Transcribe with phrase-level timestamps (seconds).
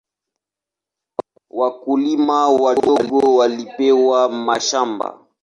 [1.49, 5.17] Wakulima wadogo walipewa mashamba.